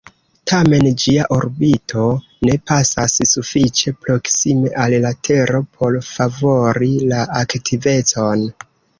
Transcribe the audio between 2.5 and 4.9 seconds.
pasas sufiĉe proksime